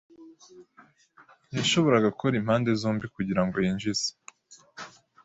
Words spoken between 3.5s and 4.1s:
yinjize.